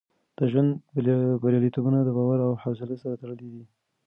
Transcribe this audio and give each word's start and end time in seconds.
د 0.37 0.39
ژوند 0.51 0.69
بریالیتوب 1.43 1.85
د 2.07 2.09
باور 2.17 2.39
او 2.47 2.51
حوصله 2.63 2.95
سره 3.01 3.13
تړلی 3.21 3.47
دی. 3.53 3.63